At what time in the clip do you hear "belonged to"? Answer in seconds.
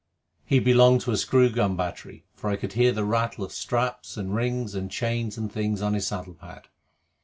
0.59-1.11